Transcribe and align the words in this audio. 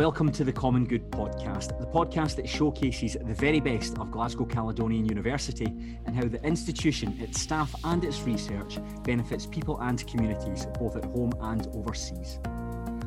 welcome 0.00 0.32
to 0.32 0.44
the 0.44 0.52
Common 0.52 0.86
Good 0.86 1.10
podcast, 1.10 1.78
the 1.78 1.84
podcast 1.84 2.36
that 2.36 2.48
showcases 2.48 3.18
the 3.20 3.34
very 3.34 3.60
best 3.60 3.98
of 3.98 4.10
Glasgow 4.10 4.46
Caledonian 4.46 5.04
University 5.04 5.66
and 6.06 6.16
how 6.16 6.24
the 6.24 6.42
institution, 6.42 7.14
its 7.20 7.38
staff, 7.38 7.74
and 7.84 8.02
its 8.02 8.22
research 8.22 8.78
benefits 9.04 9.44
people 9.44 9.78
and 9.80 10.06
communities 10.06 10.66
both 10.78 10.96
at 10.96 11.04
home 11.04 11.32
and 11.42 11.66
overseas. 11.74 12.38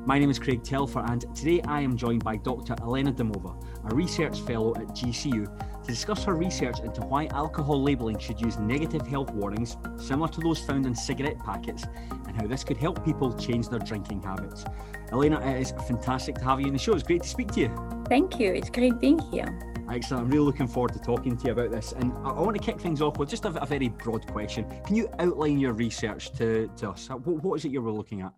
My 0.06 0.20
name 0.20 0.30
is 0.30 0.38
Craig 0.38 0.64
Telfer, 0.66 1.00
and 1.00 1.22
today 1.34 1.62
I 1.62 1.80
am 1.80 1.96
joined 1.96 2.26
by 2.26 2.36
Dr. 2.36 2.76
Elena 2.82 3.14
Dimova, 3.14 3.56
a 3.90 3.96
research 3.96 4.42
fellow 4.42 4.76
at 4.76 4.88
GCU, 4.90 5.46
to 5.82 5.88
discuss 5.88 6.26
her 6.26 6.36
research 6.36 6.82
into 6.82 7.00
why 7.04 7.28
alcohol 7.28 7.82
labelling 7.82 8.20
should 8.20 8.42
use 8.42 8.60
negative 8.60 9.08
health 9.08 9.32
warnings, 9.32 9.78
similar 9.96 10.28
to 10.28 10.42
those 10.42 10.60
found 10.60 10.86
in 10.86 10.94
cigarette 10.94 11.40
packets, 11.40 11.86
and 12.28 12.36
how 12.36 12.46
this 12.46 12.66
could 12.66 12.76
help 12.76 13.06
people 13.06 13.32
change 13.38 13.70
their 13.70 13.80
drinking 13.80 14.22
habits. 14.22 14.66
Elena, 15.14 15.40
it 15.40 15.62
is 15.62 15.72
fantastic 15.88 16.36
to 16.36 16.44
have 16.44 16.60
you 16.60 16.68
in 16.68 16.74
the 16.74 16.80
show. 16.80 16.92
It's 16.92 17.04
great 17.04 17.24
to 17.24 17.30
speak 17.30 17.54
to 17.54 17.62
you. 17.62 18.04
Thank 18.10 18.42
you. 18.42 18.52
It's 18.54 18.70
great 18.70 19.00
being 19.00 19.20
here. 19.20 19.58
Excellent. 19.90 20.26
I'm 20.26 20.32
really 20.32 20.44
looking 20.44 20.68
forward 20.68 20.92
to 20.94 21.00
talking 21.00 21.38
to 21.38 21.46
you 21.46 21.54
about 21.54 21.72
this. 21.72 21.94
And 21.94 22.12
I, 22.26 22.34
want 22.34 22.58
to 22.58 22.62
kick 22.62 22.82
things 22.82 23.02
off 23.02 23.18
with 23.18 23.30
just 23.30 23.46
a, 23.46 23.50
a, 23.62 23.66
very 23.66 23.88
broad 23.88 24.28
question. 24.28 24.66
Can 24.86 24.98
you 24.98 25.10
outline 25.20 25.60
your 25.60 25.72
research 25.72 26.34
to, 26.34 26.70
to 26.76 26.90
us? 26.90 27.08
What, 27.10 27.42
what 27.42 27.56
is 27.56 27.64
it 27.64 27.72
you 27.72 27.82
were 27.82 27.92
looking 27.92 28.20
at? 28.22 28.34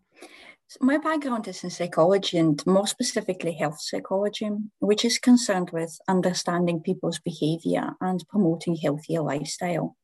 My 0.81 0.97
background 0.97 1.47
is 1.47 1.63
in 1.63 1.69
psychology 1.69 2.37
and 2.37 2.65
more 2.65 2.87
specifically 2.87 3.53
health 3.53 3.79
psychology, 3.79 4.49
which 4.79 5.05
is 5.05 5.19
concerned 5.19 5.69
with 5.71 5.97
understanding 6.07 6.81
people's 6.81 7.19
behavior 7.19 7.91
and 8.01 8.23
promoting 8.27 8.75
healthier 8.75 9.21
lifestyle. 9.21 9.95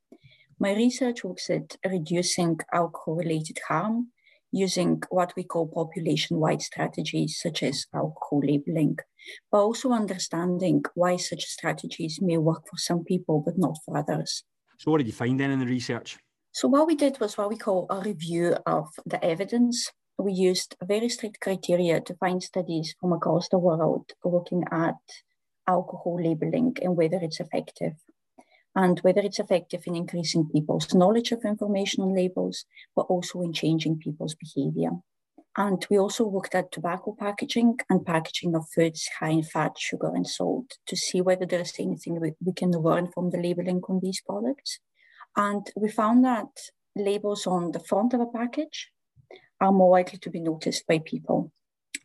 My 0.60 0.74
research 0.74 1.24
looks 1.24 1.50
at 1.50 1.78
reducing 1.86 2.60
alcohol 2.72 3.16
related 3.16 3.60
harm 3.68 4.12
using 4.52 5.02
what 5.10 5.34
we 5.36 5.44
call 5.44 5.68
population 5.68 6.38
wide 6.38 6.62
strategies, 6.62 7.40
such 7.42 7.64
as 7.64 7.88
alcohol 7.94 8.42
labeling, 8.44 8.98
but 9.52 9.60
also 9.60 9.92
understanding 9.92 10.84
why 10.94 11.18
such 11.18 11.46
strategies 11.46 12.20
may 12.22 12.38
work 12.38 12.64
for 12.70 12.78
some 12.78 13.04
people 13.04 13.42
but 13.44 13.58
not 13.58 13.78
for 13.84 13.98
others. 13.98 14.44
So, 14.78 14.92
what 14.92 15.00
did 15.00 15.08
you 15.08 15.14
find 15.14 15.40
then 15.40 15.52
in 15.52 15.60
the 15.60 15.66
research? 15.66 16.18
So, 16.52 16.68
what 16.68 16.86
we 16.86 16.96
did 16.96 17.20
was 17.20 17.38
what 17.38 17.50
we 17.50 17.58
call 17.58 17.88
a 17.90 18.02
review 18.02 18.58
of 18.66 18.90
the 19.06 19.24
evidence 19.24 19.90
we 20.22 20.34
used 20.34 20.76
very 20.84 21.10
strict 21.10 21.40
criteria 21.40 22.02
to 22.02 22.16
find 22.16 22.42
studies 22.44 22.96
from 23.00 23.14
across 23.14 23.50
the 23.50 23.58
world 23.58 24.12
looking 24.24 24.64
at 24.72 24.96
alcohol 25.68 26.22
labeling 26.22 26.76
and 26.82 26.96
whether 26.96 27.18
it's 27.22 27.40
effective 27.40 27.94
and 28.76 29.00
whether 29.00 29.22
it's 29.22 29.40
effective 29.40 29.84
in 29.86 29.96
increasing 29.96 30.50
people's 30.50 30.94
knowledge 30.94 31.32
of 31.32 31.44
information 31.44 32.04
on 32.04 32.16
labels, 32.16 32.66
but 32.96 33.04
also 33.04 33.42
in 33.42 33.52
changing 33.52 33.98
people's 34.00 34.36
behavior. 34.36 34.92
And 35.58 35.86
we 35.90 36.00
also 36.00 36.30
looked 36.30 36.56
at 36.56 36.72
tobacco 36.72 37.14
packaging 37.20 37.78
and 37.90 38.06
packaging 38.06 38.56
of 38.56 38.70
foods 38.74 39.10
high 39.20 39.32
in 39.32 39.44
fat, 39.44 39.78
sugar, 39.78 40.12
and 40.16 40.26
salt 40.26 40.78
to 40.88 40.96
see 40.96 41.20
whether 41.20 41.46
there 41.46 41.60
is 41.60 41.74
anything 41.78 42.22
we, 42.22 42.32
we 42.40 42.54
can 42.54 42.72
learn 42.72 43.12
from 43.12 43.32
the 43.32 43.38
labeling 43.38 43.82
on 43.90 44.00
these 44.02 44.22
products. 44.26 44.80
And 45.36 45.68
we 45.76 45.90
found 45.90 46.24
that 46.24 46.48
labels 46.96 47.46
on 47.46 47.74
the 47.74 47.82
front 47.82 48.14
of 48.14 48.22
a 48.22 48.26
package 48.26 48.92
are 49.62 49.72
more 49.72 49.92
likely 49.92 50.18
to 50.20 50.30
be 50.30 50.42
noticed 50.42 50.86
by 50.88 51.00
people. 51.00 51.52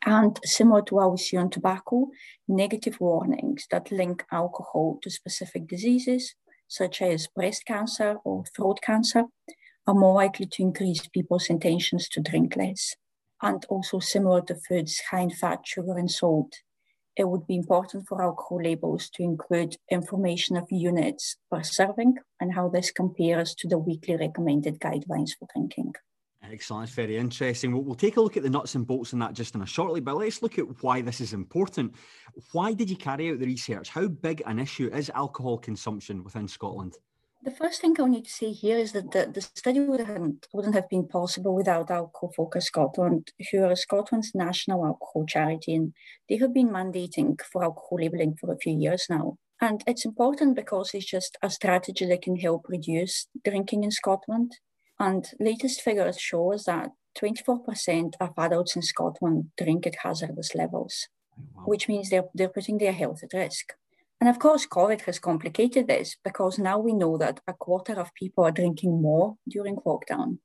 And 0.04 0.38
similar 0.44 0.82
to 0.82 0.94
what 0.94 1.10
we 1.10 1.16
see 1.16 1.36
on 1.36 1.50
tobacco, 1.50 2.10
negative 2.46 3.00
warnings 3.00 3.66
that 3.70 3.90
link 3.90 4.24
alcohol 4.30 5.00
to 5.02 5.10
specific 5.10 5.66
diseases, 5.66 6.34
such 6.68 7.02
as 7.02 7.26
breast 7.26 7.64
cancer 7.66 8.18
or 8.24 8.44
throat 8.54 8.78
cancer, 8.82 9.24
are 9.86 9.94
more 9.94 10.14
likely 10.14 10.46
to 10.46 10.62
increase 10.62 11.08
people's 11.08 11.48
intentions 11.48 12.08
to 12.10 12.20
drink 12.20 12.54
less. 12.56 12.94
And 13.42 13.64
also 13.68 13.98
similar 13.98 14.42
to 14.42 14.54
foods 14.54 15.00
high 15.10 15.20
in 15.20 15.30
fat, 15.30 15.60
sugar, 15.64 15.96
and 15.98 16.10
salt, 16.10 16.52
it 17.16 17.28
would 17.28 17.46
be 17.46 17.56
important 17.56 18.06
for 18.06 18.22
alcohol 18.22 18.62
labels 18.62 19.08
to 19.10 19.22
include 19.22 19.76
information 19.90 20.56
of 20.56 20.66
units 20.70 21.36
per 21.50 21.62
serving 21.62 22.16
and 22.40 22.54
how 22.54 22.68
this 22.68 22.90
compares 22.90 23.54
to 23.56 23.68
the 23.68 23.78
weekly 23.78 24.16
recommended 24.16 24.78
guidelines 24.78 25.30
for 25.38 25.48
drinking. 25.54 25.94
Excellent. 26.50 26.88
It's 26.88 26.94
very 26.94 27.16
interesting. 27.16 27.72
We'll, 27.72 27.82
we'll, 27.82 27.94
take 27.94 28.16
a 28.16 28.20
look 28.20 28.36
at 28.36 28.42
the 28.42 28.50
nuts 28.50 28.74
and 28.74 28.86
bolts 28.86 29.12
in 29.12 29.18
that 29.20 29.32
just 29.32 29.54
in 29.54 29.62
a 29.62 29.66
shortly, 29.66 30.00
but 30.00 30.16
let's 30.16 30.42
look 30.42 30.58
at 30.58 30.82
why 30.82 31.00
this 31.00 31.20
is 31.20 31.32
important. 31.32 31.94
Why 32.52 32.72
did 32.72 32.88
you 32.90 32.96
carry 32.96 33.30
out 33.30 33.38
the 33.38 33.46
research? 33.46 33.88
How 33.88 34.06
big 34.06 34.42
an 34.46 34.58
issue 34.58 34.90
is 34.92 35.10
alcohol 35.10 35.58
consumption 35.58 36.22
within 36.22 36.46
Scotland? 36.46 36.94
The 37.42 37.50
first 37.52 37.80
thing 37.80 37.94
I 38.00 38.06
need 38.06 38.24
to 38.24 38.30
say 38.30 38.50
here 38.50 38.76
is 38.76 38.92
that 38.92 39.12
the, 39.12 39.30
the 39.32 39.40
study 39.40 39.80
wouldn't, 39.80 40.48
wouldn't 40.52 40.74
have 40.74 40.88
been 40.88 41.06
possible 41.06 41.54
without 41.54 41.90
Alcohol 41.90 42.32
Focus 42.36 42.66
Scotland, 42.66 43.30
who 43.52 43.62
are 43.62 43.76
Scotland's 43.76 44.32
national 44.34 44.84
alcohol 44.84 45.26
charity, 45.26 45.74
and 45.74 45.92
they 46.28 46.38
have 46.38 46.52
been 46.52 46.70
mandating 46.70 47.40
for 47.52 47.62
alcohol 47.62 47.98
labelling 48.00 48.36
for 48.40 48.52
a 48.52 48.58
few 48.58 48.76
years 48.76 49.06
now. 49.08 49.38
And 49.60 49.82
it's 49.86 50.04
important 50.04 50.56
because 50.56 50.90
it's 50.92 51.06
just 51.06 51.38
a 51.40 51.48
strategy 51.48 52.06
that 52.06 52.22
can 52.22 52.36
help 52.36 52.66
reduce 52.68 53.28
drinking 53.44 53.84
in 53.84 53.90
Scotland. 53.90 54.52
And 54.98 55.26
latest 55.38 55.82
figures 55.82 56.18
show 56.18 56.56
that 56.66 56.90
24% 57.18 58.14
of 58.20 58.30
adults 58.38 58.76
in 58.76 58.82
Scotland 58.82 59.50
drink 59.58 59.86
at 59.86 59.96
hazardous 60.02 60.54
levels, 60.54 61.08
wow. 61.36 61.64
which 61.66 61.88
means 61.88 62.10
they're, 62.10 62.24
they're 62.34 62.48
putting 62.48 62.78
their 62.78 62.92
health 62.92 63.22
at 63.22 63.36
risk. 63.36 63.74
And 64.20 64.30
of 64.30 64.38
course, 64.38 64.66
COVID 64.66 65.02
has 65.02 65.18
complicated 65.18 65.86
this 65.86 66.16
because 66.24 66.58
now 66.58 66.78
we 66.78 66.94
know 66.94 67.18
that 67.18 67.40
a 67.46 67.52
quarter 67.52 67.94
of 67.94 68.14
people 68.14 68.44
are 68.44 68.50
drinking 68.50 69.02
more 69.02 69.36
during 69.46 69.76
lockdown. 69.76 70.38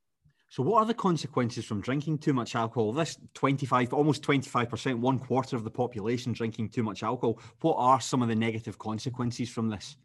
So, 0.49 0.63
what 0.63 0.79
are 0.79 0.85
the 0.85 0.93
consequences 0.93 1.63
from 1.63 1.79
drinking 1.79 2.17
too 2.17 2.33
much 2.33 2.55
alcohol? 2.55 2.91
This 2.91 3.17
25, 3.35 3.93
almost 3.93 4.21
25%, 4.23 4.95
one 4.95 5.17
quarter 5.17 5.55
of 5.55 5.63
the 5.63 5.71
population 5.71 6.33
drinking 6.33 6.69
too 6.71 6.83
much 6.83 7.03
alcohol. 7.03 7.39
What 7.61 7.75
are 7.77 8.01
some 8.01 8.21
of 8.21 8.27
the 8.27 8.35
negative 8.35 8.77
consequences 8.77 9.49
from 9.49 9.69
this? 9.69 9.95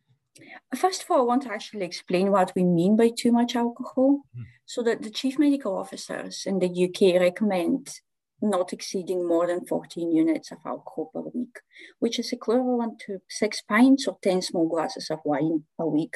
First 0.75 1.03
of 1.03 1.11
all, 1.11 1.21
I 1.21 1.25
want 1.25 1.43
to 1.43 1.53
actually 1.53 1.85
explain 1.85 2.31
what 2.31 2.53
we 2.55 2.65
mean 2.65 2.97
by 2.97 3.11
too 3.17 3.33
much 3.33 3.57
alcohol. 3.57 4.21
Mm. 4.37 4.45
So 4.65 4.83
that 4.83 5.03
the 5.03 5.11
chief 5.11 5.39
medical 5.39 5.77
officers 5.77 6.43
in 6.45 6.59
the 6.59 6.67
UK 6.69 7.21
recommend 7.21 8.01
not 8.43 8.73
exceeding 8.73 9.27
more 9.27 9.47
than 9.47 9.67
14 9.67 10.13
units 10.13 10.51
of 10.51 10.59
alcohol 10.67 11.11
per 11.13 11.21
week, 11.21 11.57
which 12.01 12.19
is 12.19 12.33
equivalent 12.33 13.01
to 13.07 13.19
six 13.29 13.63
pints 13.63 14.07
or 14.07 14.19
10 14.23 14.43
small 14.43 14.69
glasses 14.69 15.09
of 15.11 15.21
wine 15.25 15.65
a 15.79 15.87
week. 15.87 16.15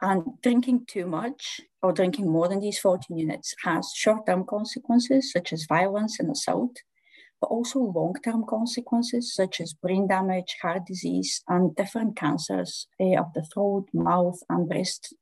And 0.00 0.22
drinking 0.42 0.86
too 0.86 1.06
much 1.06 1.60
or 1.82 1.92
drinking 1.92 2.30
more 2.30 2.48
than 2.48 2.60
these 2.60 2.78
14 2.78 3.16
units 3.16 3.54
has 3.64 3.92
short 3.94 4.26
term 4.26 4.44
consequences 4.44 5.32
such 5.32 5.52
as 5.52 5.66
violence 5.68 6.20
and 6.20 6.30
assault, 6.30 6.76
but 7.40 7.48
also 7.48 7.78
long-term 7.80 8.44
consequences 8.48 9.34
such 9.34 9.60
as 9.60 9.72
brain 9.72 10.06
damage, 10.06 10.56
heart 10.62 10.86
disease, 10.86 11.42
and 11.48 11.74
different 11.76 12.16
cancers 12.16 12.86
uh, 13.00 13.16
of 13.16 13.32
the 13.34 13.42
throat, 13.52 13.86
mouth, 13.92 14.38
and 14.48 14.68
breast. 14.68 15.14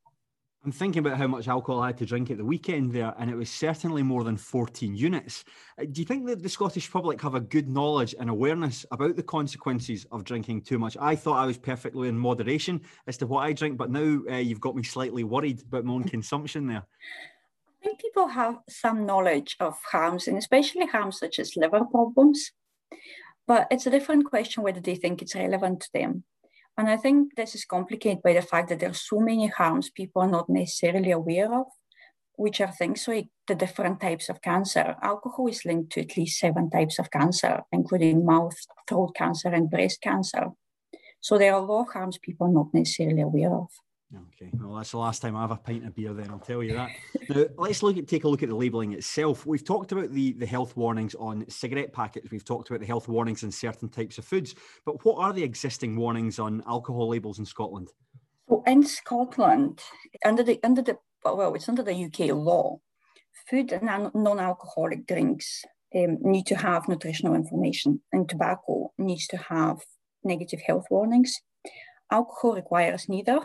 I'm 0.64 0.72
thinking 0.72 0.98
about 0.98 1.16
how 1.16 1.28
much 1.28 1.46
alcohol 1.46 1.80
I 1.80 1.86
had 1.86 1.98
to 1.98 2.06
drink 2.06 2.28
at 2.28 2.38
the 2.38 2.44
weekend 2.44 2.90
there, 2.90 3.14
and 3.20 3.30
it 3.30 3.36
was 3.36 3.48
certainly 3.48 4.02
more 4.02 4.24
than 4.24 4.36
14 4.36 4.96
units. 4.96 5.44
Uh, 5.80 5.84
do 5.92 6.00
you 6.00 6.04
think 6.04 6.26
that 6.26 6.42
the 6.42 6.48
Scottish 6.48 6.90
public 6.90 7.22
have 7.22 7.36
a 7.36 7.40
good 7.40 7.68
knowledge 7.68 8.16
and 8.18 8.28
awareness 8.28 8.84
about 8.90 9.14
the 9.14 9.22
consequences 9.22 10.06
of 10.10 10.24
drinking 10.24 10.62
too 10.62 10.80
much? 10.80 10.96
I 11.00 11.14
thought 11.14 11.38
I 11.38 11.46
was 11.46 11.56
perfectly 11.56 12.08
in 12.08 12.18
moderation 12.18 12.80
as 13.06 13.16
to 13.18 13.28
what 13.28 13.44
I 13.44 13.52
drink, 13.52 13.78
but 13.78 13.92
now 13.92 14.22
uh, 14.28 14.38
you've 14.38 14.60
got 14.60 14.74
me 14.74 14.82
slightly 14.82 15.22
worried 15.22 15.62
about 15.62 15.84
my 15.84 15.92
own 15.92 16.04
consumption 16.04 16.66
there 16.66 16.84
people 17.94 18.28
have 18.28 18.58
some 18.68 19.06
knowledge 19.06 19.56
of 19.60 19.76
harms, 19.90 20.28
and 20.28 20.36
especially 20.36 20.86
harms 20.86 21.18
such 21.18 21.38
as 21.38 21.56
liver 21.56 21.84
problems. 21.84 22.52
But 23.46 23.68
it's 23.70 23.86
a 23.86 23.90
different 23.90 24.26
question 24.26 24.62
whether 24.62 24.80
they 24.80 24.96
think 24.96 25.22
it's 25.22 25.34
relevant 25.34 25.80
to 25.80 25.88
them. 25.94 26.24
And 26.76 26.90
I 26.90 26.96
think 26.96 27.36
this 27.36 27.54
is 27.54 27.64
complicated 27.64 28.22
by 28.22 28.34
the 28.34 28.42
fact 28.42 28.68
that 28.68 28.80
there 28.80 28.90
are 28.90 28.94
so 28.94 29.20
many 29.20 29.46
harms 29.46 29.88
people 29.90 30.22
are 30.22 30.30
not 30.30 30.50
necessarily 30.50 31.10
aware 31.10 31.52
of, 31.52 31.66
which 32.34 32.60
are 32.60 32.70
things 32.70 33.08
like 33.08 33.28
the 33.46 33.54
different 33.54 34.00
types 34.00 34.28
of 34.28 34.42
cancer. 34.42 34.96
Alcohol 35.02 35.46
is 35.46 35.64
linked 35.64 35.92
to 35.92 36.00
at 36.02 36.16
least 36.16 36.38
seven 36.38 36.68
types 36.68 36.98
of 36.98 37.10
cancer, 37.10 37.62
including 37.72 38.26
mouth, 38.26 38.56
throat 38.88 39.14
cancer, 39.14 39.48
and 39.48 39.70
breast 39.70 40.02
cancer. 40.02 40.48
So 41.20 41.38
there 41.38 41.54
are 41.54 41.62
a 41.62 41.64
lot 41.64 41.86
of 41.86 41.92
harms 41.92 42.18
people 42.18 42.46
are 42.46 42.52
not 42.52 42.74
necessarily 42.74 43.22
aware 43.22 43.54
of. 43.54 43.68
Okay, 44.14 44.50
well, 44.54 44.76
that's 44.76 44.92
the 44.92 44.98
last 44.98 45.20
time 45.20 45.34
I 45.34 45.40
have 45.40 45.50
a 45.50 45.56
pint 45.56 45.84
of 45.84 45.94
beer. 45.94 46.12
Then 46.14 46.30
I'll 46.30 46.38
tell 46.38 46.62
you 46.62 46.74
that. 46.74 46.90
now, 47.28 47.46
let's 47.56 47.82
look 47.82 47.96
at 47.96 48.06
take 48.06 48.22
a 48.22 48.28
look 48.28 48.44
at 48.44 48.48
the 48.48 48.54
labelling 48.54 48.92
itself. 48.92 49.44
We've 49.44 49.64
talked 49.64 49.90
about 49.90 50.12
the 50.12 50.32
the 50.34 50.46
health 50.46 50.76
warnings 50.76 51.16
on 51.16 51.44
cigarette 51.48 51.92
packets. 51.92 52.30
We've 52.30 52.44
talked 52.44 52.70
about 52.70 52.78
the 52.80 52.86
health 52.86 53.08
warnings 53.08 53.42
in 53.42 53.50
certain 53.50 53.88
types 53.88 54.18
of 54.18 54.24
foods. 54.24 54.54
But 54.84 55.04
what 55.04 55.18
are 55.18 55.32
the 55.32 55.42
existing 55.42 55.96
warnings 55.96 56.38
on 56.38 56.62
alcohol 56.68 57.08
labels 57.08 57.40
in 57.40 57.44
Scotland? 57.44 57.88
So 58.48 58.62
in 58.64 58.84
Scotland, 58.84 59.82
under 60.24 60.44
the 60.44 60.60
under 60.62 60.82
the 60.82 60.98
well, 61.24 61.54
it's 61.54 61.68
under 61.68 61.82
the 61.82 62.04
UK 62.04 62.32
law. 62.32 62.78
Food 63.50 63.72
and 63.72 64.10
non-alcoholic 64.14 65.06
drinks 65.06 65.64
um, 65.94 66.18
need 66.20 66.46
to 66.46 66.56
have 66.56 66.88
nutritional 66.88 67.34
information, 67.34 68.00
and 68.12 68.28
tobacco 68.28 68.92
needs 68.98 69.26
to 69.28 69.36
have 69.36 69.80
negative 70.22 70.60
health 70.64 70.86
warnings. 70.90 71.40
Alcohol 72.10 72.54
requires 72.54 73.08
neither 73.08 73.40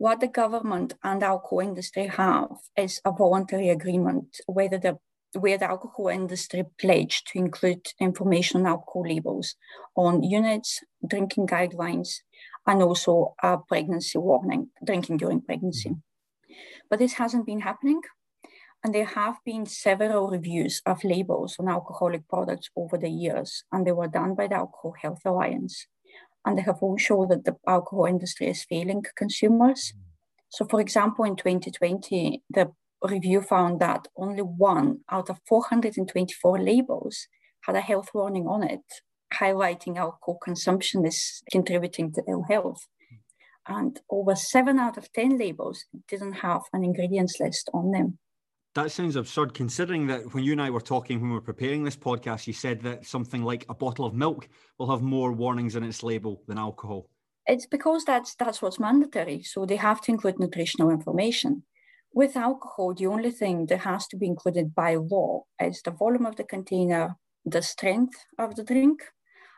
what 0.00 0.20
the 0.20 0.28
government 0.28 0.94
and 1.04 1.22
our 1.22 1.38
co-industry 1.38 2.06
have 2.06 2.48
is 2.74 3.02
a 3.04 3.12
voluntary 3.12 3.68
agreement, 3.68 4.40
whether 4.46 4.78
the 4.78 4.98
where 5.38 5.58
the 5.58 5.68
alcohol 5.68 6.08
industry 6.08 6.64
pledged 6.80 7.26
to 7.26 7.38
include 7.38 7.86
information 8.00 8.60
on 8.60 8.66
alcohol 8.66 9.06
labels 9.06 9.56
on 9.94 10.22
units, 10.22 10.80
drinking 11.06 11.46
guidelines, 11.46 12.08
and 12.66 12.82
also 12.82 13.34
a 13.42 13.58
pregnancy 13.58 14.18
warning, 14.18 14.70
drinking 14.82 15.18
during 15.18 15.42
pregnancy. 15.42 15.90
Mm-hmm. 15.90 16.54
But 16.88 16.98
this 16.98 17.12
hasn't 17.12 17.44
been 17.44 17.60
happening. 17.60 18.00
And 18.82 18.94
there 18.94 19.04
have 19.04 19.36
been 19.44 19.66
several 19.66 20.30
reviews 20.30 20.80
of 20.86 21.04
labels 21.04 21.56
on 21.60 21.68
alcoholic 21.68 22.26
products 22.26 22.70
over 22.74 22.96
the 22.96 23.10
years, 23.10 23.64
and 23.70 23.86
they 23.86 23.92
were 23.92 24.08
done 24.08 24.34
by 24.34 24.46
the 24.48 24.56
Alcohol 24.56 24.94
Health 25.02 25.20
Alliance. 25.26 25.86
And 26.44 26.56
they 26.56 26.62
have 26.62 26.78
all 26.80 26.96
shown 26.96 27.28
that 27.28 27.44
the 27.44 27.56
alcohol 27.66 28.06
industry 28.06 28.48
is 28.48 28.64
failing 28.64 29.04
consumers. 29.16 29.92
Mm. 29.94 30.00
So, 30.48 30.64
for 30.64 30.80
example, 30.80 31.24
in 31.24 31.36
2020, 31.36 32.42
the 32.50 32.72
review 33.02 33.42
found 33.42 33.80
that 33.80 34.08
only 34.16 34.42
one 34.42 35.00
out 35.10 35.30
of 35.30 35.40
424 35.46 36.60
labels 36.60 37.26
had 37.62 37.76
a 37.76 37.80
health 37.80 38.08
warning 38.14 38.46
on 38.46 38.62
it, 38.62 38.80
highlighting 39.32 39.96
alcohol 39.96 40.38
consumption 40.42 41.04
is 41.04 41.42
contributing 41.50 42.12
to 42.12 42.22
ill 42.26 42.44
health. 42.48 42.86
Mm. 43.12 43.78
And 43.78 44.00
over 44.10 44.34
seven 44.34 44.78
out 44.78 44.96
of 44.96 45.12
10 45.12 45.38
labels 45.38 45.84
didn't 46.08 46.34
have 46.34 46.62
an 46.72 46.84
ingredients 46.84 47.38
list 47.38 47.70
on 47.74 47.92
them. 47.92 48.18
That 48.76 48.92
sounds 48.92 49.16
absurd 49.16 49.52
considering 49.52 50.06
that 50.06 50.32
when 50.32 50.44
you 50.44 50.52
and 50.52 50.62
I 50.62 50.70
were 50.70 50.80
talking 50.80 51.20
when 51.20 51.30
we 51.30 51.34
were 51.34 51.40
preparing 51.40 51.82
this 51.82 51.96
podcast, 51.96 52.46
you 52.46 52.52
said 52.52 52.80
that 52.82 53.04
something 53.04 53.42
like 53.42 53.66
a 53.68 53.74
bottle 53.74 54.04
of 54.04 54.14
milk 54.14 54.48
will 54.78 54.88
have 54.90 55.02
more 55.02 55.32
warnings 55.32 55.74
in 55.74 55.82
its 55.82 56.04
label 56.04 56.42
than 56.46 56.56
alcohol. 56.56 57.08
It's 57.46 57.66
because 57.66 58.04
that's 58.04 58.36
that's 58.36 58.62
what's 58.62 58.78
mandatory. 58.78 59.42
So 59.42 59.66
they 59.66 59.74
have 59.74 60.00
to 60.02 60.12
include 60.12 60.38
nutritional 60.38 60.90
information. 60.90 61.64
With 62.12 62.36
alcohol, 62.36 62.94
the 62.94 63.08
only 63.08 63.32
thing 63.32 63.66
that 63.66 63.80
has 63.80 64.06
to 64.08 64.16
be 64.16 64.26
included 64.26 64.72
by 64.72 64.94
law 64.94 65.46
is 65.60 65.82
the 65.82 65.90
volume 65.90 66.26
of 66.26 66.36
the 66.36 66.44
container, 66.44 67.16
the 67.44 67.62
strength 67.62 68.24
of 68.38 68.54
the 68.54 68.62
drink, 68.62 69.02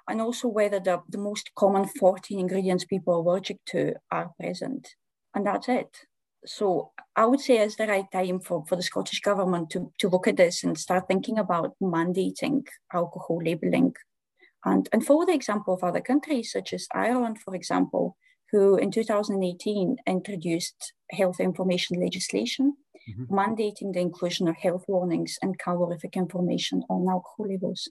and 0.08 0.22
also 0.22 0.48
whether 0.48 0.80
the, 0.80 1.02
the 1.06 1.18
most 1.18 1.50
common 1.54 1.86
14 1.86 2.38
ingredients 2.38 2.86
people 2.86 3.12
are 3.12 3.18
allergic 3.18 3.58
to 3.66 3.94
are 4.10 4.30
present. 4.38 4.88
And 5.34 5.46
that's 5.46 5.68
it 5.68 6.06
so 6.44 6.92
I 7.14 7.26
would 7.26 7.40
say 7.40 7.58
it's 7.58 7.76
the 7.76 7.86
right 7.86 8.10
time 8.10 8.40
for, 8.40 8.64
for 8.66 8.76
the 8.76 8.82
Scottish 8.82 9.20
government 9.20 9.70
to, 9.70 9.92
to 9.98 10.08
look 10.08 10.26
at 10.26 10.36
this 10.36 10.64
and 10.64 10.78
start 10.78 11.06
thinking 11.08 11.38
about 11.38 11.74
mandating 11.80 12.66
alcohol 12.92 13.40
labelling. 13.42 13.94
And, 14.64 14.88
and 14.92 15.04
follow 15.04 15.26
the 15.26 15.34
example 15.34 15.74
of 15.74 15.82
other 15.82 16.00
countries, 16.00 16.52
such 16.52 16.72
as 16.72 16.86
Ireland, 16.94 17.38
for 17.44 17.54
example, 17.54 18.16
who 18.50 18.76
in 18.76 18.90
2018 18.90 19.96
introduced 20.06 20.92
health 21.10 21.40
information 21.40 22.00
legislation, 22.00 22.76
mm-hmm. 23.08 23.34
mandating 23.34 23.92
the 23.92 24.00
inclusion 24.00 24.46
of 24.46 24.56
health 24.56 24.84
warnings 24.88 25.38
and 25.42 25.58
calorific 25.58 26.16
information 26.16 26.84
on 26.88 27.08
alcohol 27.08 27.48
labels. 27.48 27.88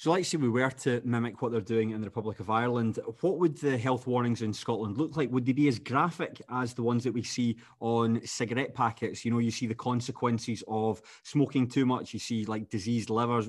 So, 0.00 0.12
let's 0.12 0.28
say 0.28 0.36
we 0.36 0.48
were 0.48 0.70
to 0.70 1.02
mimic 1.04 1.42
what 1.42 1.50
they're 1.50 1.60
doing 1.60 1.90
in 1.90 2.00
the 2.00 2.06
Republic 2.06 2.38
of 2.38 2.50
Ireland, 2.50 3.00
what 3.20 3.40
would 3.40 3.58
the 3.58 3.76
health 3.76 4.06
warnings 4.06 4.42
in 4.42 4.52
Scotland 4.52 4.96
look 4.96 5.16
like? 5.16 5.28
Would 5.32 5.44
they 5.44 5.50
be 5.50 5.66
as 5.66 5.80
graphic 5.80 6.40
as 6.48 6.72
the 6.72 6.84
ones 6.84 7.02
that 7.02 7.12
we 7.12 7.24
see 7.24 7.56
on 7.80 8.24
cigarette 8.24 8.76
packets? 8.76 9.24
You 9.24 9.32
know, 9.32 9.40
you 9.40 9.50
see 9.50 9.66
the 9.66 9.74
consequences 9.74 10.62
of 10.68 11.02
smoking 11.24 11.66
too 11.66 11.84
much, 11.84 12.12
you 12.12 12.20
see 12.20 12.44
like 12.44 12.70
diseased 12.70 13.10
livers, 13.10 13.48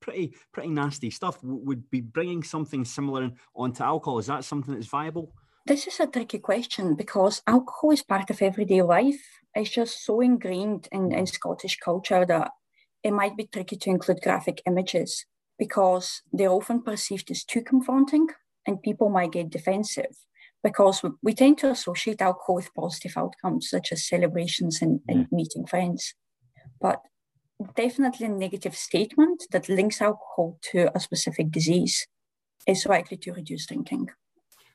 pretty, 0.00 0.34
pretty 0.50 0.70
nasty 0.70 1.10
stuff. 1.10 1.38
Would 1.42 1.90
be 1.90 2.00
bringing 2.00 2.42
something 2.42 2.86
similar 2.86 3.30
onto 3.54 3.82
alcohol. 3.82 4.18
Is 4.18 4.28
that 4.28 4.44
something 4.44 4.72
that's 4.72 4.86
viable? 4.86 5.34
This 5.66 5.86
is 5.86 6.00
a 6.00 6.06
tricky 6.06 6.38
question 6.38 6.94
because 6.94 7.42
alcohol 7.46 7.90
is 7.90 8.02
part 8.02 8.30
of 8.30 8.40
everyday 8.40 8.80
life. 8.80 9.20
It's 9.54 9.68
just 9.68 10.06
so 10.06 10.22
ingrained 10.22 10.88
in, 10.90 11.12
in 11.12 11.26
Scottish 11.26 11.76
culture 11.80 12.24
that 12.24 12.52
it 13.02 13.10
might 13.10 13.36
be 13.36 13.44
tricky 13.44 13.76
to 13.76 13.90
include 13.90 14.22
graphic 14.22 14.62
images 14.64 15.26
because 15.58 16.22
they're 16.32 16.50
often 16.50 16.82
perceived 16.82 17.30
as 17.30 17.44
too 17.44 17.62
confronting 17.62 18.28
and 18.66 18.82
people 18.82 19.08
might 19.08 19.32
get 19.32 19.50
defensive 19.50 20.16
because 20.62 21.02
we 21.22 21.34
tend 21.34 21.58
to 21.58 21.70
associate 21.70 22.22
alcohol 22.22 22.56
with 22.56 22.74
positive 22.74 23.16
outcomes 23.16 23.68
such 23.68 23.92
as 23.92 24.06
celebrations 24.06 24.80
and, 24.80 25.00
and 25.08 25.26
mm. 25.26 25.32
meeting 25.32 25.66
friends. 25.66 26.14
But 26.80 27.00
definitely 27.76 28.26
a 28.26 28.30
negative 28.30 28.76
statement 28.76 29.44
that 29.50 29.68
links 29.68 30.00
alcohol 30.00 30.58
to 30.70 30.96
a 30.96 31.00
specific 31.00 31.50
disease 31.50 32.06
is 32.66 32.86
likely 32.86 33.16
to 33.18 33.32
reduce 33.32 33.66
drinking. 33.66 34.08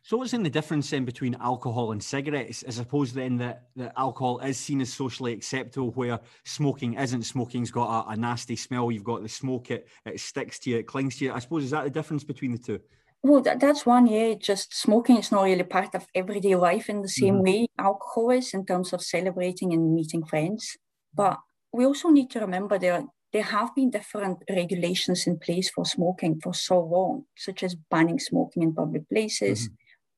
So, 0.04 0.18
what's 0.18 0.34
in 0.34 0.44
the 0.44 0.50
difference 0.50 0.90
then 0.90 1.06
between 1.06 1.36
alcohol 1.36 1.92
and 1.92 2.02
cigarettes? 2.02 2.64
I 2.66 2.72
suppose 2.72 3.12
then 3.12 3.38
that, 3.38 3.64
that 3.76 3.94
alcohol 3.98 4.40
is 4.40 4.58
seen 4.58 4.80
as 4.82 4.94
socially 4.94 5.34
acceptable, 5.34 5.92
where 5.92 6.20
smoking 6.46 6.94
isn't. 6.94 7.24
Smoking's 7.24 7.72
got 7.72 8.08
a, 8.08 8.12
a 8.12 8.16
nasty 8.16 8.56
smell. 8.56 8.92
You've 8.92 9.04
got 9.04 9.22
the 9.22 9.30
smoke; 9.30 9.72
it 9.72 9.88
it 10.06 10.20
sticks 10.20 10.60
to 10.60 10.70
you, 10.70 10.78
it 10.78 10.88
clings 10.88 11.18
to 11.18 11.26
you. 11.26 11.34
I 11.34 11.40
suppose 11.40 11.66
is 11.66 11.72
that 11.72 11.84
the 11.84 11.90
difference 11.90 12.24
between 12.24 12.54
the 12.54 12.58
two? 12.58 12.80
Well, 13.24 13.42
that, 13.42 13.60
that's 13.60 13.86
one. 13.86 14.08
Yeah, 14.08 14.36
just 14.36 14.74
smoking 14.74 15.18
is 15.18 15.32
not 15.32 15.44
really 15.44 15.64
part 15.64 15.94
of 15.96 16.08
everyday 16.16 16.56
life 16.56 16.88
in 16.88 17.02
the 17.02 17.10
same 17.10 17.36
mm-hmm. 17.36 17.44
way 17.44 17.68
alcohol 17.78 18.32
is 18.32 18.54
in 18.54 18.66
terms 18.66 18.94
of 18.94 19.02
celebrating 19.02 19.74
and 19.74 19.94
meeting 19.94 20.24
friends. 20.24 20.78
But 21.14 21.38
we 21.74 21.86
also 21.86 22.10
need 22.10 22.30
to 22.32 22.40
remember 22.40 22.80
there 22.80 23.04
there 23.34 23.44
have 23.44 23.76
been 23.76 23.90
different 23.90 24.38
regulations 24.50 25.28
in 25.28 25.38
place 25.38 25.70
for 25.70 25.84
smoking 25.84 26.40
for 26.42 26.54
so 26.54 26.80
long, 26.80 27.26
such 27.36 27.62
as 27.62 27.76
banning 27.76 28.20
smoking 28.20 28.64
in 28.64 28.74
public 28.74 29.10
places. 29.10 29.66
Mm-hmm 29.66 29.74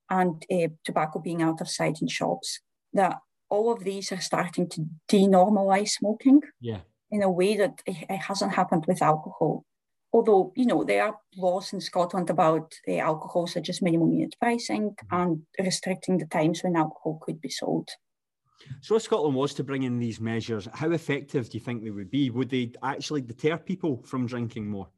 and 0.09 0.45
uh, 0.51 0.69
tobacco 0.83 1.19
being 1.19 1.41
out 1.41 1.61
of 1.61 1.69
sight 1.69 2.01
in 2.01 2.07
shops, 2.07 2.59
that 2.93 3.17
all 3.49 3.71
of 3.71 3.83
these 3.83 4.11
are 4.11 4.21
starting 4.21 4.69
to 4.69 4.85
denormalize 5.11 5.89
smoking 5.89 6.41
yeah. 6.59 6.79
in 7.11 7.23
a 7.23 7.31
way 7.31 7.57
that 7.57 7.81
it 7.85 8.17
hasn't 8.17 8.53
happened 8.53 8.85
with 8.87 9.01
alcohol. 9.01 9.65
Although, 10.11 10.53
you 10.55 10.65
know, 10.65 10.83
there 10.83 11.05
are 11.05 11.17
laws 11.37 11.71
in 11.71 11.81
Scotland 11.81 12.29
about 12.29 12.73
uh, 12.87 12.97
alcohol, 12.97 13.45
such 13.45 13.69
as 13.69 13.81
minimum 13.81 14.11
unit 14.11 14.35
pricing 14.39 14.91
mm-hmm. 14.91 15.15
and 15.15 15.41
restricting 15.59 16.17
the 16.17 16.25
times 16.25 16.63
when 16.63 16.75
alcohol 16.75 17.19
could 17.21 17.39
be 17.39 17.49
sold. 17.49 17.89
So, 18.81 18.95
if 18.95 19.03
Scotland 19.03 19.35
was 19.35 19.53
to 19.55 19.63
bring 19.63 19.83
in 19.83 19.99
these 19.99 20.19
measures, 20.19 20.67
how 20.73 20.91
effective 20.91 21.49
do 21.49 21.57
you 21.57 21.63
think 21.63 21.83
they 21.83 21.91
would 21.91 22.09
be? 22.09 22.29
Would 22.29 22.49
they 22.49 22.71
actually 22.83 23.21
deter 23.21 23.57
people 23.57 24.03
from 24.03 24.25
drinking 24.25 24.67
more? 24.67 24.89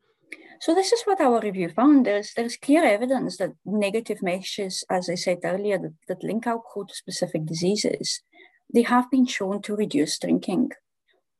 So 0.61 0.75
this 0.75 0.91
is 0.91 1.01
what 1.05 1.19
our 1.19 1.39
review 1.39 1.69
found. 1.69 2.05
There's, 2.05 2.35
there's 2.35 2.55
clear 2.55 2.83
evidence 2.83 3.37
that 3.37 3.53
negative 3.65 4.21
measures, 4.21 4.83
as 4.91 5.09
I 5.09 5.15
said 5.15 5.39
earlier, 5.43 5.79
that, 5.79 5.93
that 6.07 6.23
link 6.23 6.45
alcohol 6.45 6.85
to 6.85 6.93
specific 6.93 7.47
diseases, 7.47 8.21
they 8.71 8.83
have 8.83 9.09
been 9.09 9.25
shown 9.25 9.63
to 9.63 9.75
reduce 9.75 10.19
drinking. 10.19 10.69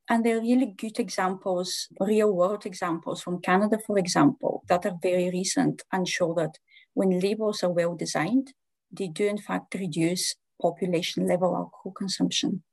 And 0.10 0.26
they're 0.26 0.42
really 0.42 0.74
good 0.76 0.98
examples, 0.98 1.88
real 2.00 2.32
world 2.34 2.66
examples 2.66 3.22
from 3.22 3.42
Canada, 3.42 3.78
for 3.86 4.00
example, 4.00 4.64
that 4.70 4.88
are 4.88 4.98
very 5.04 5.30
recent 5.30 5.84
and 5.92 6.08
show 6.08 6.34
that 6.34 6.58
when 6.96 7.20
labels 7.20 7.62
are 7.62 7.70
well 7.70 7.96
designed, 7.96 8.54
they 8.92 9.08
do 9.08 9.28
in 9.28 9.38
fact 9.38 9.76
reduce 9.76 10.36
population 10.60 11.28
level 11.28 11.56
alcohol 11.56 11.94
consumption. 11.96 12.64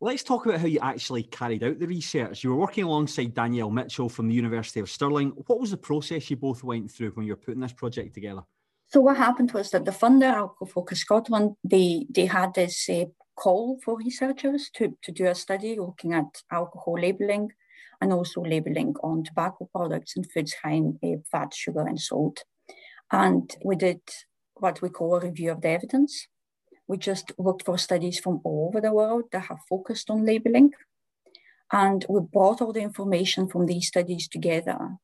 Let's 0.00 0.22
talk 0.22 0.46
about 0.46 0.60
how 0.60 0.66
you 0.66 0.78
actually 0.80 1.24
carried 1.24 1.64
out 1.64 1.78
the 1.78 1.86
research. 1.86 2.44
You 2.44 2.50
were 2.50 2.56
working 2.56 2.84
alongside 2.84 3.34
Danielle 3.34 3.70
Mitchell 3.70 4.08
from 4.08 4.28
the 4.28 4.34
University 4.34 4.80
of 4.80 4.90
Stirling. 4.90 5.30
What 5.46 5.60
was 5.60 5.70
the 5.70 5.76
process 5.76 6.30
you 6.30 6.36
both 6.36 6.64
went 6.64 6.90
through 6.90 7.10
when 7.10 7.26
you 7.26 7.32
were 7.32 7.36
putting 7.36 7.60
this 7.60 7.72
project 7.72 8.14
together? 8.14 8.42
So 8.88 9.00
what 9.00 9.16
happened 9.16 9.52
was 9.52 9.70
that 9.70 9.84
the 9.84 9.90
funder, 9.90 10.32
Alcohol 10.32 10.68
Focus 10.68 11.00
Scotland, 11.00 11.56
they 11.62 12.06
they 12.10 12.26
had 12.26 12.54
this 12.54 12.88
uh, 12.88 13.04
call 13.36 13.78
for 13.84 13.96
researchers 13.96 14.70
to, 14.74 14.96
to 15.02 15.12
do 15.12 15.26
a 15.26 15.34
study 15.34 15.76
looking 15.78 16.12
at 16.12 16.42
alcohol 16.50 16.98
labelling 16.98 17.50
and 18.00 18.12
also 18.12 18.42
labelling 18.42 18.94
on 19.02 19.24
tobacco 19.24 19.68
products 19.72 20.16
and 20.16 20.30
foods 20.30 20.54
high 20.62 20.72
in 20.72 20.98
uh, 21.04 21.20
fat, 21.30 21.52
sugar 21.54 21.86
and 21.86 22.00
salt. 22.00 22.44
And 23.10 23.54
we 23.64 23.76
did 23.76 24.00
what 24.54 24.82
we 24.82 24.88
call 24.88 25.16
a 25.16 25.20
review 25.20 25.52
of 25.52 25.60
the 25.60 25.68
evidence 25.68 26.26
we 26.88 26.96
just 26.96 27.32
looked 27.38 27.64
for 27.64 27.78
studies 27.78 28.18
from 28.18 28.40
all 28.44 28.68
over 28.68 28.80
the 28.80 28.92
world 28.92 29.24
that 29.32 29.46
have 29.46 29.58
focused 29.68 30.10
on 30.10 30.24
labeling. 30.24 30.72
And 31.70 32.04
we 32.08 32.20
brought 32.20 32.62
all 32.62 32.72
the 32.72 32.80
information 32.80 33.46
from 33.46 33.66
these 33.66 33.88
studies 33.88 34.26
together 34.26 34.96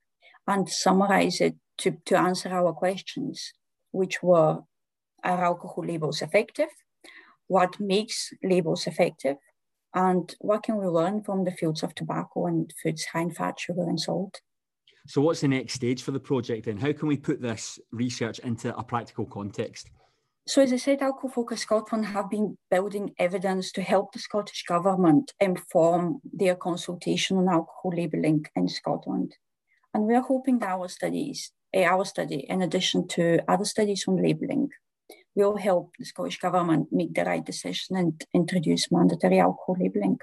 and 0.47 0.69
summarized 0.69 1.43
it 1.43 1.57
to, 1.79 1.99
to 2.07 2.19
answer 2.19 2.49
our 2.49 2.73
questions, 2.73 3.53
which 3.93 4.23
were 4.23 4.63
are 5.25 5.45
alcohol 5.45 5.85
labels 5.87 6.23
effective? 6.23 6.69
What 7.47 7.81
makes 7.81 8.31
labels 8.43 8.87
effective? 8.87 9.37
And 9.95 10.35
what 10.39 10.63
can 10.63 10.77
we 10.77 10.87
learn 10.87 11.23
from 11.23 11.45
the 11.45 11.53
fields 11.53 11.83
of 11.83 11.95
tobacco 11.95 12.47
and 12.47 12.73
foods 12.83 13.05
high 13.07 13.23
in 13.23 13.31
fat, 13.31 13.59
sugar, 13.59 13.83
and 13.83 13.99
salt? 13.99 14.41
So, 15.07 15.21
what's 15.21 15.41
the 15.41 15.49
next 15.49 15.75
stage 15.75 16.03
for 16.03 16.11
the 16.11 16.21
project 16.21 16.67
then? 16.67 16.79
How 16.79 16.93
can 16.93 17.09
we 17.09 17.17
put 17.17 17.41
this 17.41 17.79
research 17.93 18.39
into 18.41 18.77
a 18.77 18.83
practical 18.83 19.27
context? 19.27 19.91
So, 20.47 20.61
as 20.61 20.75
I 20.75 20.77
said, 20.77 21.01
Alcohol 21.01 21.31
Focus 21.31 21.63
Scotland 21.63 22.05
have 22.05 22.29
been 22.29 22.59
building 22.71 23.15
evidence 23.19 23.73
to 23.73 23.83
help 23.83 24.13
the 24.13 24.19
Scottish 24.19 24.65
Government 24.65 25.33
inform 25.41 26.21
their 26.23 26.55
consultation 26.55 27.39
on 27.39 27.49
alcohol 27.49 27.93
labelling 27.97 28.45
in 28.55 28.69
Scotland. 28.69 29.37
And 29.95 30.05
we 30.05 30.15
are 30.15 30.21
hoping 30.21 30.59
that 30.59 30.69
our 30.69 30.89
studies, 30.89 31.51
eh, 31.73 31.85
our 31.85 32.05
study, 32.05 32.45
in 32.47 32.61
addition 32.61 33.09
to 33.09 33.41
other 33.49 33.65
studies 33.65 34.05
on 34.07 34.23
labelling, 34.23 34.69
will 35.35 35.57
help 35.57 35.95
the 35.99 36.05
Scottish 36.05 36.39
Government 36.39 36.89
make 36.93 37.15
the 37.15 37.25
right 37.25 37.45
decision 37.45 37.97
and 37.97 38.23
introduce 38.35 38.93
mandatory 38.93 39.41
alcohol 39.41 39.77
labelling. 39.81 40.19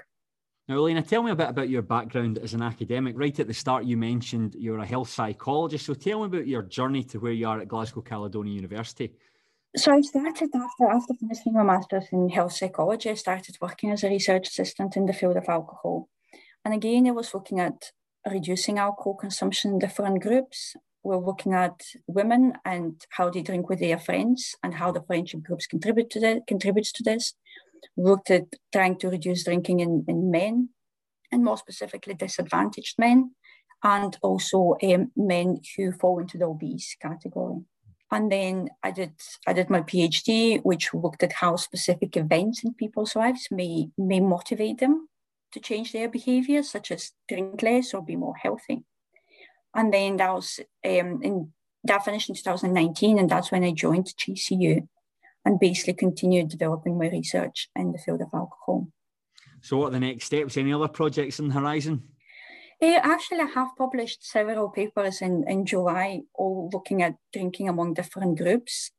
Now, 0.68 0.76
Elena, 0.76 1.02
tell 1.02 1.24
me 1.24 1.32
a 1.32 1.36
bit 1.36 1.48
about 1.48 1.68
your 1.68 1.82
background 1.82 2.38
as 2.38 2.54
an 2.54 2.62
academic. 2.62 3.18
Right 3.18 3.38
at 3.40 3.48
the 3.48 3.54
start, 3.54 3.86
you 3.86 3.96
mentioned 3.96 4.54
you're 4.56 4.78
a 4.78 4.86
health 4.86 5.10
psychologist. 5.10 5.86
So 5.86 5.94
tell 5.94 6.20
me 6.20 6.26
about 6.26 6.46
your 6.46 6.62
journey 6.62 7.02
to 7.04 7.18
where 7.18 7.32
you 7.32 7.48
are 7.48 7.60
at 7.60 7.66
Glasgow 7.66 8.02
Caledonian 8.02 8.54
University. 8.54 9.12
So 9.74 9.90
I 9.90 10.02
started 10.02 10.50
after 10.54 10.86
after 10.86 11.14
finishing 11.14 11.54
my 11.54 11.62
master's 11.62 12.04
in 12.12 12.28
health 12.28 12.52
psychology. 12.52 13.08
I 13.08 13.14
started 13.14 13.56
working 13.58 13.90
as 13.90 14.04
a 14.04 14.10
research 14.10 14.48
assistant 14.48 14.98
in 14.98 15.06
the 15.06 15.14
field 15.14 15.38
of 15.38 15.48
alcohol, 15.48 16.10
and 16.62 16.74
again, 16.74 17.06
I 17.06 17.12
was 17.12 17.32
looking 17.32 17.58
at 17.58 17.90
reducing 18.30 18.78
alcohol 18.78 19.14
consumption 19.14 19.72
in 19.72 19.78
different 19.78 20.22
groups. 20.22 20.76
We're 21.02 21.16
looking 21.16 21.54
at 21.54 21.80
women 22.06 22.52
and 22.66 23.00
how 23.12 23.30
they 23.30 23.40
drink 23.40 23.70
with 23.70 23.80
their 23.80 23.98
friends 23.98 24.54
and 24.62 24.74
how 24.74 24.92
the 24.92 25.02
friendship 25.02 25.42
groups 25.42 25.66
contribute 25.66 26.10
to 26.10 26.20
that 26.20 26.46
contributes 26.46 26.92
to 26.92 27.02
this 27.02 27.34
We 27.96 28.04
looked 28.04 28.30
at 28.30 28.44
trying 28.74 28.98
to 28.98 29.08
reduce 29.08 29.44
drinking 29.44 29.80
in, 29.80 30.04
in 30.06 30.30
men, 30.30 30.68
and 31.32 31.42
more 31.42 31.56
specifically 31.56 32.12
disadvantaged 32.12 32.96
men, 32.98 33.34
and 33.82 34.18
also 34.22 34.76
um, 34.82 35.12
men 35.16 35.60
who 35.76 35.92
fall 35.92 36.18
into 36.18 36.36
the 36.36 36.44
obese 36.44 36.94
category. 37.00 37.62
And 38.12 38.30
then 38.30 38.68
I 38.82 38.90
did 38.90 39.14
I 39.46 39.54
did 39.54 39.70
my 39.70 39.80
PhD, 39.80 40.60
which 40.62 40.92
looked 40.92 41.22
at 41.22 41.32
how 41.32 41.56
specific 41.56 42.14
events 42.14 42.62
in 42.62 42.74
people's 42.74 43.16
lives 43.16 43.48
may 43.50 43.88
may 43.96 44.20
motivate 44.20 44.78
them 44.78 45.08
to 45.52 45.60
change 45.60 45.92
their 45.92 46.10
behavior, 46.10 46.62
such 46.62 46.90
as 46.90 47.12
drink 47.26 47.62
less 47.62 47.94
or 47.94 48.04
be 48.04 48.16
more 48.16 48.36
healthy. 48.36 48.84
And 49.74 49.92
then 49.92 50.18
that 50.18 50.34
was 50.34 50.60
um, 50.84 51.22
in 51.22 51.52
that 51.84 52.04
finished 52.04 52.28
in 52.28 52.34
2019, 52.34 53.18
and 53.18 53.30
that's 53.30 53.50
when 53.50 53.64
I 53.64 53.72
joined 53.72 54.06
GCU 54.06 54.86
and 55.44 55.58
basically 55.58 55.94
continued 55.94 56.50
developing 56.50 56.98
my 56.98 57.08
research 57.08 57.70
in 57.74 57.92
the 57.92 57.98
field 57.98 58.20
of 58.20 58.28
alcohol. 58.34 58.88
So, 59.62 59.78
what 59.78 59.88
are 59.88 59.92
the 59.92 60.00
next 60.00 60.26
steps? 60.26 60.58
Any 60.58 60.74
other 60.74 60.86
projects 60.86 61.40
on 61.40 61.48
the 61.48 61.54
horizon? 61.54 62.02
Uh, 62.82 62.98
actually, 63.04 63.46
have 63.54 63.68
published 63.78 64.26
several 64.26 64.68
papers 64.68 65.22
in, 65.22 65.44
in 65.46 65.64
July, 65.64 66.20
all 66.34 66.68
looking 66.72 67.00
at 67.00 67.14
drinking 67.32 67.68
among 67.68 67.94
different 67.94 68.36
groups. 68.36 68.90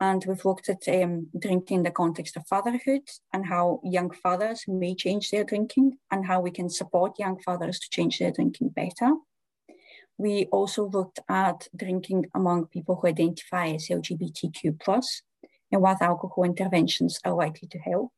And 0.00 0.24
we've 0.26 0.44
looked 0.46 0.70
at 0.70 0.88
um, 0.88 1.26
drinking 1.38 1.78
in 1.78 1.82
the 1.82 1.90
context 1.90 2.38
of 2.38 2.46
fatherhood 2.46 3.02
and 3.34 3.44
how 3.44 3.80
young 3.84 4.10
fathers 4.10 4.64
may 4.66 4.94
change 4.94 5.30
their 5.30 5.44
drinking 5.44 5.98
and 6.10 6.24
how 6.26 6.40
we 6.40 6.50
can 6.50 6.70
support 6.70 7.18
young 7.18 7.38
fathers 7.38 7.78
to 7.80 7.90
change 7.90 8.18
their 8.18 8.32
drinking 8.32 8.70
better. 8.70 9.12
We 10.16 10.46
also 10.46 10.88
looked 10.88 11.20
at 11.28 11.68
drinking 11.76 12.26
among 12.34 12.68
people 12.68 12.96
who 12.96 13.08
identify 13.08 13.66
as 13.68 13.88
LGBTQ 13.88 14.80
plus 14.80 15.20
and 15.70 15.82
what 15.82 16.00
alcohol 16.00 16.44
interventions 16.44 17.20
are 17.22 17.34
likely 17.34 17.68
to 17.68 17.78
help, 17.78 18.12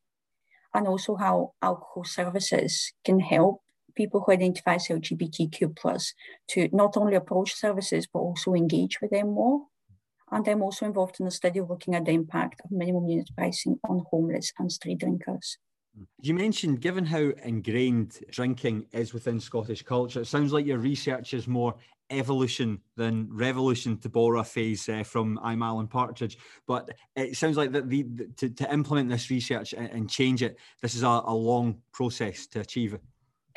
and 0.75 0.87
also 0.87 1.17
how 1.17 1.55
alcohol 1.61 2.05
services 2.05 2.93
can 3.05 3.19
help 3.19 3.63
people 3.99 4.23
who 4.25 4.33
identify 4.33 4.77
as 4.77 4.87
LGBTQ 4.87 5.77
plus 5.77 6.15
to 6.51 6.69
not 6.73 6.97
only 6.97 7.17
approach 7.17 7.53
services 7.53 8.07
but 8.11 8.21
also 8.21 8.55
engage 8.55 9.01
with 9.03 9.11
them 9.11 9.35
more. 9.35 9.63
And 10.31 10.47
I'm 10.47 10.63
also 10.63 10.87
involved 10.87 11.17
in 11.19 11.27
a 11.27 11.31
study 11.31 11.61
looking 11.61 11.95
at 11.95 12.05
the 12.05 12.13
impact 12.13 12.61
of 12.65 12.71
minimum 12.71 13.09
unit 13.09 13.29
pricing 13.37 13.81
on 13.89 14.05
homeless 14.11 14.53
and 14.59 14.71
street 14.71 14.99
drinkers. 14.99 15.59
You 16.21 16.35
mentioned, 16.35 16.81
given 16.81 17.05
how 17.05 17.33
ingrained 17.43 18.21
drinking 18.31 18.87
is 18.93 19.13
within 19.13 19.41
Scottish 19.41 19.83
culture, 19.83 20.21
it 20.21 20.27
sounds 20.27 20.53
like 20.53 20.67
your 20.67 20.79
research 20.79 21.35
is 21.35 21.49
more 21.49 21.75
evolution 22.11 22.81
than 22.97 23.29
revolution 23.31 23.99
to 23.99 24.09
borrow 24.09 24.41
a 24.41 24.45
phase 24.45 24.89
uh, 24.89 25.03
from 25.03 25.41
I'm 25.43 25.63
Alan 25.63 25.89
Partridge. 25.89 26.39
But 26.67 26.91
it 27.17 27.37
sounds 27.37 27.57
like 27.57 27.73
that 27.73 27.89
the, 27.89 28.03
the 28.03 28.27
to, 28.37 28.49
to, 28.51 28.73
implement 28.73 29.11
this 29.11 29.29
research 29.31 29.75
and, 29.75 29.89
and 29.91 30.11
change 30.11 30.43
it, 30.43 30.57
this 30.83 30.95
is 30.95 31.03
a, 31.03 31.23
a, 31.25 31.35
long 31.35 31.79
process 31.93 32.47
to 32.49 32.61
achieve. 32.61 32.97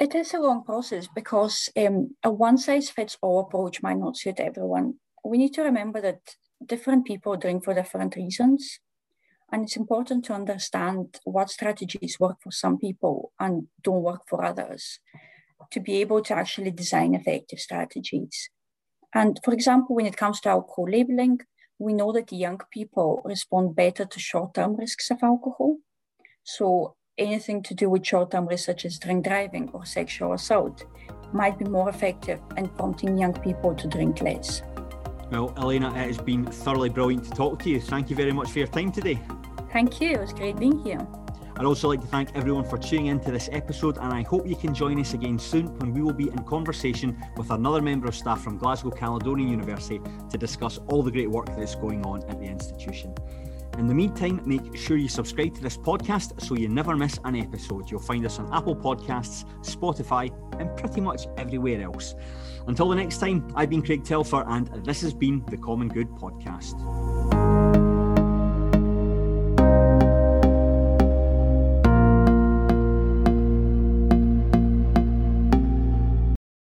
It 0.01 0.15
is 0.15 0.34
a 0.34 0.39
long 0.39 0.63
process 0.63 1.08
because 1.13 1.70
um, 1.77 2.15
a 2.24 2.31
one 2.31 2.58
size 2.58 2.89
fits 2.89 3.20
all 3.22 3.41
approach 3.41 3.84
might 3.84 4.00
not 4.00 4.17
suit 4.17 4.39
everyone. 4.39 4.96
We 5.24 5.38
need 5.38 5.53
to 5.53 5.62
remember 5.62 6.01
that 6.01 6.22
different 6.65 7.05
people 7.05 7.38
drink 7.38 7.63
for 7.63 7.75
different 7.75 8.15
reasons. 8.15 8.79
And 9.51 9.62
it's 9.62 9.77
important 9.77 10.25
to 10.25 10.34
understand 10.34 11.20
what 11.24 11.51
strategies 11.51 12.20
work 12.20 12.38
for 12.41 12.51
some 12.51 12.79
people 12.79 13.31
and 13.39 13.67
don't 13.84 14.01
work 14.01 14.22
for 14.27 14.43
others 14.43 15.00
to 15.70 15.79
be 15.79 16.01
able 16.01 16.24
to 16.24 16.34
actually 16.34 16.72
design 16.72 17.13
effective 17.13 17.60
strategies. 17.60 18.50
And 19.13 19.39
for 19.46 19.53
example, 19.53 19.96
when 19.96 20.08
it 20.08 20.17
comes 20.17 20.41
to 20.41 20.50
alcohol 20.50 20.89
labeling, 20.89 21.41
we 21.77 21.93
know 21.93 22.12
that 22.13 22.34
young 22.34 22.60
people 22.74 23.22
respond 23.24 23.75
better 23.75 24.05
to 24.05 24.20
short 24.20 24.55
term 24.55 24.75
risks 24.77 25.12
of 25.12 25.20
alcohol. 25.22 25.77
So 26.41 26.96
anything 27.21 27.61
to 27.63 27.73
do 27.73 27.89
with 27.89 28.05
short 28.05 28.31
term 28.31 28.49
such 28.57 28.85
as 28.85 28.97
drink 28.97 29.25
driving 29.25 29.69
or 29.73 29.85
sexual 29.85 30.33
assault, 30.33 30.83
might 31.31 31.57
be 31.57 31.65
more 31.65 31.89
effective 31.89 32.39
in 32.57 32.67
prompting 32.69 33.17
young 33.17 33.33
people 33.33 33.73
to 33.75 33.87
drink 33.87 34.21
less. 34.21 34.61
Well, 35.31 35.53
Elena, 35.57 35.89
it 35.91 36.07
has 36.07 36.17
been 36.17 36.45
thoroughly 36.45 36.89
brilliant 36.89 37.23
to 37.25 37.31
talk 37.31 37.59
to 37.63 37.69
you. 37.69 37.79
Thank 37.79 38.09
you 38.09 38.15
very 38.15 38.33
much 38.33 38.51
for 38.51 38.59
your 38.59 38.67
time 38.67 38.91
today. 38.91 39.19
Thank 39.71 40.01
you. 40.01 40.09
It 40.11 40.19
was 40.19 40.33
great 40.33 40.57
being 40.57 40.79
here. 40.83 41.07
I'd 41.55 41.65
also 41.65 41.87
like 41.87 42.01
to 42.01 42.07
thank 42.07 42.35
everyone 42.35 42.65
for 42.65 42.77
tuning 42.77 43.05
in 43.07 43.19
to 43.21 43.31
this 43.31 43.47
episode, 43.51 43.97
and 43.97 44.11
I 44.11 44.23
hope 44.23 44.47
you 44.47 44.55
can 44.55 44.73
join 44.73 44.99
us 44.99 45.13
again 45.13 45.37
soon 45.37 45.67
when 45.77 45.93
we 45.93 46.01
will 46.01 46.13
be 46.13 46.27
in 46.27 46.43
conversation 46.43 47.23
with 47.37 47.51
another 47.51 47.81
member 47.81 48.07
of 48.07 48.15
staff 48.15 48.41
from 48.41 48.57
Glasgow 48.57 48.89
Caledonian 48.89 49.47
University 49.47 50.01
to 50.31 50.37
discuss 50.37 50.79
all 50.87 51.03
the 51.03 51.11
great 51.11 51.29
work 51.29 51.45
that's 51.55 51.75
going 51.75 52.03
on 52.03 52.23
at 52.23 52.39
the 52.39 52.45
institution. 52.45 53.13
In 53.77 53.87
the 53.87 53.93
meantime, 53.93 54.41
make 54.45 54.75
sure 54.75 54.97
you 54.97 55.07
subscribe 55.07 55.55
to 55.55 55.61
this 55.61 55.77
podcast 55.77 56.41
so 56.41 56.55
you 56.55 56.67
never 56.67 56.95
miss 56.95 57.17
an 57.23 57.35
episode. 57.35 57.89
You'll 57.89 58.01
find 58.01 58.25
us 58.25 58.37
on 58.37 58.53
Apple 58.53 58.75
Podcasts, 58.75 59.45
Spotify, 59.61 60.29
and 60.59 60.75
pretty 60.77 61.01
much 61.01 61.27
everywhere 61.37 61.81
else. 61.81 62.15
Until 62.67 62.89
the 62.89 62.95
next 62.95 63.17
time, 63.17 63.47
I've 63.55 63.69
been 63.69 63.81
Craig 63.81 64.03
Telfer, 64.03 64.43
and 64.47 64.67
this 64.85 65.01
has 65.01 65.13
been 65.13 65.43
the 65.49 65.57
Common 65.57 65.87
Good 65.87 66.09
Podcast. 66.09 67.20